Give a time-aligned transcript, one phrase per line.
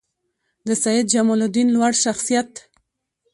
[0.67, 2.51] د سیدجمالدین لوړ شخصیت